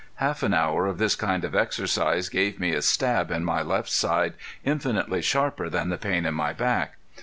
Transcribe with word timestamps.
Half 0.15 0.41
an 0.41 0.51
hour 0.51 0.87
of 0.87 0.97
this 0.97 1.15
kind 1.15 1.43
of 1.45 1.53
exercise 1.53 2.27
gave 2.27 2.59
me 2.59 2.73
a 2.73 2.81
stab 2.81 3.29
in 3.29 3.45
my 3.45 3.61
left 3.61 3.89
side 3.91 4.33
infinitely 4.63 5.21
sharper 5.21 5.69
than 5.69 5.89
the 5.89 5.97
pain 5.99 6.25
in 6.25 6.33
my 6.33 6.53
back. 6.53 6.97